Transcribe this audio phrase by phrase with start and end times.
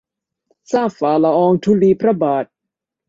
[0.71, 2.45] ทราบฝ่าละอองธุลีพระบาท